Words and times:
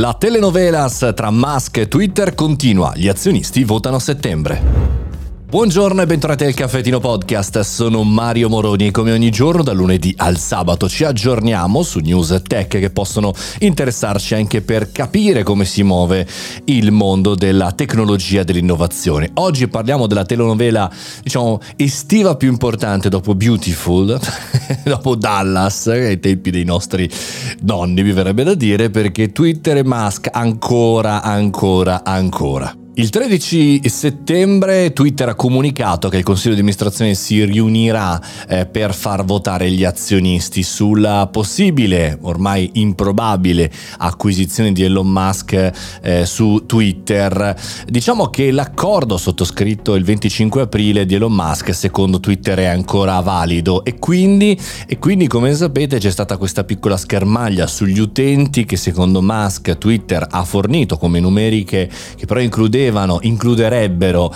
La 0.00 0.14
telenovelas 0.14 1.12
tra 1.14 1.30
Musk 1.30 1.76
e 1.76 1.86
Twitter 1.86 2.34
continua, 2.34 2.94
gli 2.96 3.06
azionisti 3.06 3.64
votano 3.64 3.96
a 3.96 4.00
settembre. 4.00 4.99
Buongiorno 5.50 6.00
e 6.00 6.06
bentornati 6.06 6.44
al 6.44 6.54
Caffettino 6.54 7.00
Podcast, 7.00 7.58
sono 7.62 8.04
Mario 8.04 8.48
Moroni 8.48 8.86
e 8.86 8.90
come 8.92 9.10
ogni 9.10 9.32
giorno 9.32 9.64
dal 9.64 9.74
lunedì 9.74 10.14
al 10.16 10.38
sabato 10.38 10.88
ci 10.88 11.02
aggiorniamo 11.02 11.82
su 11.82 11.98
news 11.98 12.40
tech 12.46 12.78
che 12.78 12.90
possono 12.90 13.34
interessarci 13.58 14.36
anche 14.36 14.60
per 14.60 14.92
capire 14.92 15.42
come 15.42 15.64
si 15.64 15.82
muove 15.82 16.24
il 16.66 16.92
mondo 16.92 17.34
della 17.34 17.72
tecnologia 17.72 18.42
e 18.42 18.44
dell'innovazione. 18.44 19.28
Oggi 19.34 19.66
parliamo 19.66 20.06
della 20.06 20.24
telenovela, 20.24 20.88
diciamo, 21.20 21.58
estiva 21.74 22.36
più 22.36 22.48
importante 22.48 23.08
dopo 23.08 23.34
Beautiful, 23.34 24.20
dopo 24.86 25.16
Dallas, 25.16 25.88
ai 25.88 26.20
tempi 26.20 26.52
dei 26.52 26.64
nostri 26.64 27.10
nonni 27.62 28.04
mi 28.04 28.12
verrebbe 28.12 28.44
da 28.44 28.54
dire, 28.54 28.88
perché 28.88 29.32
Twitter 29.32 29.78
e 29.78 29.84
Musk 29.84 30.28
ancora, 30.30 31.22
ancora, 31.22 32.04
ancora. 32.04 32.72
Il 33.00 33.08
13 33.08 33.88
settembre 33.88 34.92
Twitter 34.92 35.30
ha 35.30 35.34
comunicato 35.34 36.10
che 36.10 36.18
il 36.18 36.22
consiglio 36.22 36.52
di 36.52 36.60
amministrazione 36.60 37.14
si 37.14 37.42
riunirà 37.46 38.20
eh, 38.46 38.66
per 38.66 38.92
far 38.92 39.24
votare 39.24 39.70
gli 39.70 39.84
azionisti 39.84 40.62
sulla 40.62 41.26
possibile, 41.32 42.18
ormai 42.20 42.68
improbabile, 42.74 43.72
acquisizione 43.96 44.72
di 44.72 44.82
Elon 44.82 45.08
Musk 45.08 45.72
eh, 46.02 46.26
su 46.26 46.64
Twitter. 46.66 47.58
Diciamo 47.86 48.28
che 48.28 48.50
l'accordo 48.50 49.16
sottoscritto 49.16 49.94
il 49.94 50.04
25 50.04 50.60
aprile 50.60 51.06
di 51.06 51.14
Elon 51.14 51.32
Musk 51.32 51.74
secondo 51.74 52.20
Twitter 52.20 52.58
è 52.58 52.66
ancora 52.66 53.18
valido 53.20 53.82
e 53.82 53.98
quindi, 53.98 54.60
e 54.86 54.98
quindi 54.98 55.26
come 55.26 55.54
sapete 55.54 55.96
c'è 55.96 56.10
stata 56.10 56.36
questa 56.36 56.64
piccola 56.64 56.98
schermaglia 56.98 57.66
sugli 57.66 57.98
utenti 57.98 58.66
che 58.66 58.76
secondo 58.76 59.22
Musk 59.22 59.78
Twitter 59.78 60.26
ha 60.30 60.44
fornito 60.44 60.98
come 60.98 61.18
numeriche 61.18 61.88
che 62.14 62.26
però 62.26 62.40
includevano 62.40 62.88
includevano, 62.90 63.18
includerebbero 63.22 64.34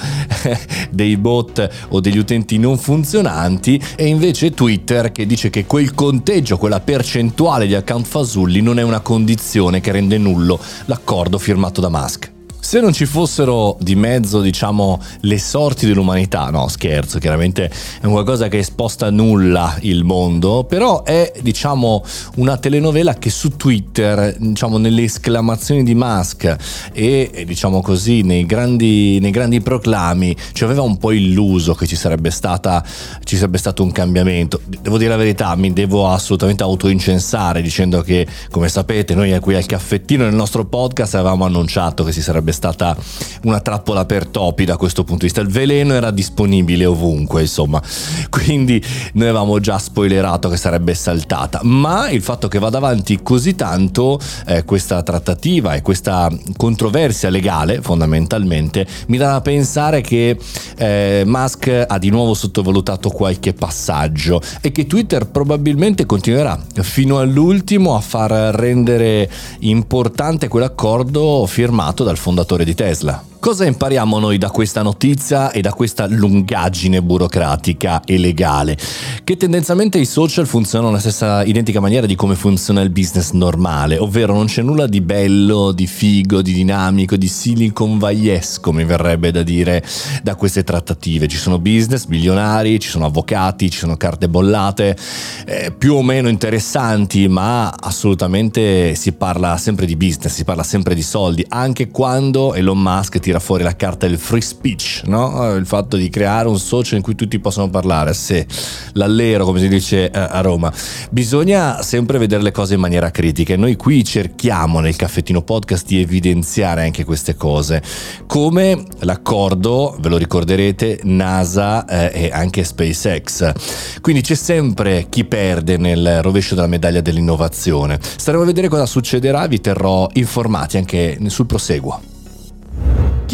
dei 0.90 1.16
bot 1.16 1.86
o 1.88 2.00
degli 2.00 2.18
utenti 2.18 2.58
non 2.58 2.78
funzionanti 2.78 3.80
e 3.96 4.06
invece 4.06 4.52
Twitter 4.52 5.12
che 5.12 5.26
dice 5.26 5.50
che 5.50 5.66
quel 5.66 5.94
conteggio, 5.94 6.56
quella 6.56 6.80
percentuale 6.80 7.66
di 7.66 7.74
account 7.74 8.06
fasulli 8.06 8.60
non 8.60 8.78
è 8.78 8.82
una 8.82 9.00
condizione 9.00 9.80
che 9.80 9.92
rende 9.92 10.18
nullo 10.18 10.58
l'accordo 10.86 11.38
firmato 11.38 11.80
da 11.80 11.88
Musk. 11.88 12.33
Se 12.64 12.80
non 12.80 12.94
ci 12.94 13.04
fossero 13.04 13.76
di 13.78 13.94
mezzo, 13.94 14.40
diciamo, 14.40 14.98
le 15.20 15.38
sorti 15.38 15.86
dell'umanità, 15.86 16.48
no, 16.48 16.66
scherzo, 16.68 17.18
chiaramente 17.18 17.70
è 18.00 18.06
qualcosa 18.06 18.48
che 18.48 18.62
sposta 18.62 19.10
nulla 19.10 19.76
il 19.80 20.02
mondo, 20.02 20.64
però 20.64 21.02
è, 21.02 21.30
diciamo, 21.42 22.02
una 22.36 22.56
telenovela 22.56 23.14
che 23.14 23.28
su 23.28 23.50
Twitter, 23.56 24.34
diciamo, 24.38 24.78
nelle 24.78 25.02
esclamazioni 25.02 25.82
di 25.82 25.94
Musk 25.94 26.56
e, 26.94 27.44
diciamo 27.46 27.82
così, 27.82 28.22
nei 28.22 28.46
grandi, 28.46 29.18
nei 29.20 29.30
grandi 29.30 29.60
proclami, 29.60 30.34
ci 30.54 30.64
aveva 30.64 30.80
un 30.80 30.96
po' 30.96 31.10
illuso 31.10 31.74
che 31.74 31.86
ci 31.86 31.96
sarebbe, 31.96 32.30
stata, 32.30 32.82
ci 33.24 33.36
sarebbe 33.36 33.58
stato 33.58 33.82
un 33.82 33.92
cambiamento. 33.92 34.62
Devo 34.64 34.96
dire 34.96 35.10
la 35.10 35.16
verità, 35.16 35.54
mi 35.54 35.70
devo 35.74 36.08
assolutamente 36.08 36.62
autoincensare 36.62 37.60
dicendo 37.60 38.00
che, 38.00 38.26
come 38.50 38.70
sapete, 38.70 39.14
noi 39.14 39.38
qui 39.40 39.54
al 39.54 39.66
caffettino 39.66 40.24
nel 40.24 40.34
nostro 40.34 40.64
podcast 40.64 41.14
avevamo 41.16 41.44
annunciato 41.44 42.04
che 42.04 42.12
si 42.12 42.22
sarebbe 42.22 42.52
stata 42.54 42.96
una 43.42 43.60
trappola 43.60 44.06
per 44.06 44.26
topi 44.26 44.64
da 44.64 44.78
questo 44.78 45.04
punto 45.04 45.26
di 45.26 45.26
vista. 45.26 45.42
Il 45.42 45.48
veleno 45.48 45.92
era 45.92 46.10
disponibile 46.10 46.86
ovunque, 46.86 47.42
insomma. 47.42 47.82
Quindi 48.30 48.82
noi 49.14 49.28
avevamo 49.28 49.60
già 49.60 49.78
spoilerato 49.78 50.48
che 50.48 50.56
sarebbe 50.56 50.94
saltata. 50.94 51.60
Ma 51.62 52.08
il 52.08 52.22
fatto 52.22 52.48
che 52.48 52.58
vada 52.58 52.78
avanti 52.78 53.20
così 53.22 53.54
tanto 53.54 54.18
eh, 54.46 54.64
questa 54.64 55.02
trattativa 55.02 55.74
e 55.74 55.82
questa 55.82 56.30
controversia 56.56 57.28
legale, 57.28 57.82
fondamentalmente, 57.82 58.86
mi 59.08 59.18
dà 59.18 59.32
da 59.32 59.40
pensare 59.40 60.00
che 60.00 60.38
eh, 60.76 61.22
Musk 61.26 61.84
ha 61.86 61.98
di 61.98 62.10
nuovo 62.10 62.34
sottovalutato 62.34 63.10
qualche 63.10 63.52
passaggio 63.52 64.40
e 64.60 64.72
che 64.72 64.86
Twitter 64.86 65.26
probabilmente 65.26 66.06
continuerà 66.06 66.58
fino 66.82 67.18
all'ultimo 67.18 67.96
a 67.96 68.00
far 68.00 68.30
rendere 68.54 69.30
importante 69.60 70.48
quell'accordo 70.48 71.46
firmato 71.46 72.04
dal 72.04 72.16
fondatore 72.16 72.43
fondatore 72.44 72.64
di 72.64 72.74
Tesla. 72.74 73.33
Cosa 73.44 73.66
impariamo 73.66 74.18
noi 74.18 74.38
da 74.38 74.48
questa 74.48 74.80
notizia 74.80 75.50
e 75.50 75.60
da 75.60 75.74
questa 75.74 76.06
lungaggine 76.06 77.02
burocratica 77.02 78.02
e 78.02 78.16
legale? 78.16 78.74
Che 79.22 79.36
tendenzialmente 79.36 79.98
i 79.98 80.06
social 80.06 80.46
funzionano 80.46 80.88
nella 80.88 81.02
stessa 81.02 81.44
identica 81.44 81.78
maniera 81.78 82.06
di 82.06 82.14
come 82.14 82.36
funziona 82.36 82.80
il 82.80 82.88
business 82.88 83.32
normale, 83.32 83.98
ovvero 83.98 84.32
non 84.32 84.46
c'è 84.46 84.62
nulla 84.62 84.86
di 84.86 85.02
bello, 85.02 85.72
di 85.72 85.86
figo, 85.86 86.40
di 86.40 86.54
dinamico, 86.54 87.16
di 87.16 87.28
Silicon 87.28 87.98
Valleyesco, 87.98 88.72
mi 88.72 88.86
verrebbe 88.86 89.30
da 89.30 89.42
dire, 89.42 89.84
da 90.22 90.36
queste 90.36 90.64
trattative. 90.64 91.28
Ci 91.28 91.36
sono 91.36 91.58
business, 91.58 92.06
milionari, 92.06 92.80
ci 92.80 92.88
sono 92.88 93.04
avvocati, 93.04 93.68
ci 93.68 93.80
sono 93.80 93.98
carte 93.98 94.26
bollate, 94.26 94.96
eh, 95.44 95.70
più 95.76 95.96
o 95.96 96.02
meno 96.02 96.30
interessanti, 96.30 97.28
ma 97.28 97.68
assolutamente 97.78 98.94
si 98.94 99.12
parla 99.12 99.58
sempre 99.58 99.84
di 99.84 99.96
business, 99.96 100.32
si 100.32 100.44
parla 100.44 100.62
sempre 100.62 100.94
di 100.94 101.02
soldi, 101.02 101.44
anche 101.46 101.88
quando 101.90 102.54
Elon 102.54 102.80
Musk 102.80 103.32
tira 103.34 103.40
fuori 103.40 103.62
la 103.64 103.74
carta 103.74 104.06
del 104.06 104.18
free 104.18 104.40
speech, 104.40 105.02
no? 105.06 105.54
il 105.54 105.66
fatto 105.66 105.96
di 105.96 106.08
creare 106.08 106.46
un 106.46 106.58
social 106.58 106.98
in 106.98 107.02
cui 107.02 107.14
tutti 107.14 107.38
possono 107.40 107.68
parlare, 107.68 108.14
se 108.14 108.46
l'allero 108.92 109.44
come 109.44 109.58
si 109.58 109.68
dice 109.68 110.10
eh, 110.10 110.18
a 110.18 110.40
Roma, 110.40 110.72
bisogna 111.10 111.82
sempre 111.82 112.18
vedere 112.18 112.42
le 112.42 112.52
cose 112.52 112.74
in 112.74 112.80
maniera 112.80 113.10
critica 113.10 113.54
e 113.54 113.56
noi 113.56 113.76
qui 113.76 114.04
cerchiamo 114.04 114.80
nel 114.80 114.94
caffettino 114.94 115.42
podcast 115.42 115.86
di 115.86 116.00
evidenziare 116.00 116.84
anche 116.84 117.04
queste 117.04 117.34
cose, 117.34 117.82
come 118.26 118.84
l'accordo, 119.00 119.96
ve 119.98 120.08
lo 120.08 120.16
ricorderete, 120.16 121.00
NASA 121.04 121.86
eh, 121.86 122.26
e 122.26 122.30
anche 122.32 122.62
SpaceX. 122.62 124.00
Quindi 124.00 124.22
c'è 124.22 124.34
sempre 124.34 125.06
chi 125.08 125.24
perde 125.24 125.76
nel 125.76 126.22
rovescio 126.22 126.54
della 126.54 126.68
medaglia 126.68 127.00
dell'innovazione. 127.00 127.98
Staremo 128.00 128.42
a 128.42 128.46
vedere 128.46 128.68
cosa 128.68 128.86
succederà, 128.86 129.46
vi 129.46 129.60
terrò 129.60 130.08
informati 130.12 130.76
anche 130.76 131.18
sul 131.28 131.46
proseguo. 131.46 132.13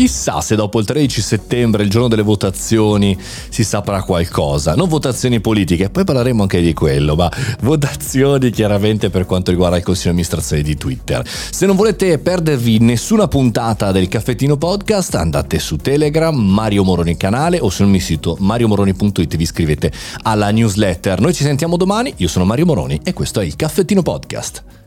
Chissà 0.00 0.40
se 0.40 0.56
dopo 0.56 0.78
il 0.78 0.86
13 0.86 1.20
settembre, 1.20 1.82
il 1.82 1.90
giorno 1.90 2.08
delle 2.08 2.22
votazioni, 2.22 3.18
si 3.50 3.62
saprà 3.62 4.02
qualcosa. 4.02 4.74
Non 4.74 4.88
votazioni 4.88 5.40
politiche, 5.40 5.90
poi 5.90 6.04
parleremo 6.04 6.40
anche 6.40 6.62
di 6.62 6.72
quello, 6.72 7.14
ma 7.16 7.30
votazioni 7.60 8.48
chiaramente 8.48 9.10
per 9.10 9.26
quanto 9.26 9.50
riguarda 9.50 9.76
il 9.76 9.82
consiglio 9.82 10.14
di 10.14 10.20
amministrazione 10.20 10.62
di 10.62 10.74
Twitter. 10.78 11.22
Se 11.28 11.66
non 11.66 11.76
volete 11.76 12.18
perdervi 12.18 12.78
nessuna 12.78 13.28
puntata 13.28 13.92
del 13.92 14.08
caffettino 14.08 14.56
podcast, 14.56 15.16
andate 15.16 15.58
su 15.58 15.76
Telegram, 15.76 16.34
Mario 16.34 16.82
Moroni 16.82 17.18
canale 17.18 17.58
o 17.60 17.68
sul 17.68 17.88
mio 17.88 18.00
sito 18.00 18.38
mariomoroni.it 18.40 19.36
vi 19.36 19.42
iscrivete 19.42 19.92
alla 20.22 20.50
newsletter. 20.50 21.20
Noi 21.20 21.34
ci 21.34 21.44
sentiamo 21.44 21.76
domani, 21.76 22.14
io 22.16 22.28
sono 22.28 22.46
Mario 22.46 22.64
Moroni 22.64 22.98
e 23.04 23.12
questo 23.12 23.40
è 23.40 23.44
il 23.44 23.54
caffettino 23.54 24.00
podcast. 24.00 24.79